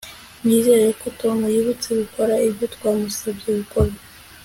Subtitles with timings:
[0.45, 3.91] Nizere ko Tom yibutse gukora ibyo twamusabye gukora